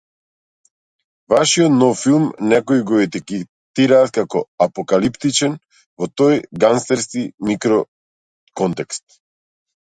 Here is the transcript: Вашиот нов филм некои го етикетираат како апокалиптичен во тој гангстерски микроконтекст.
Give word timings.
Вашиот 1.31 1.73
нов 1.81 1.93
филм 2.03 2.25
некои 2.53 2.81
го 2.93 2.97
етикетираат 3.03 4.15
како 4.17 4.43
апокалиптичен 4.69 5.61
во 6.01 6.11
тој 6.23 6.43
гангстерски 6.67 7.25
микроконтекст. 7.53 9.07